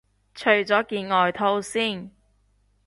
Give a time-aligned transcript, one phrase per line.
[0.33, 2.09] 除咗件外套先